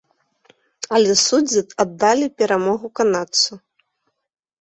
[0.99, 3.51] Але суддзі аддалі перамогу канадцу.